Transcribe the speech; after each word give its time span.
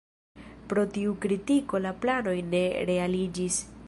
Pro 0.71 0.85
tiu 0.95 1.13
kritiko 1.25 1.81
la 1.87 1.91
planoj 2.07 2.35
ne 2.55 2.63
realiĝis. 2.91 3.61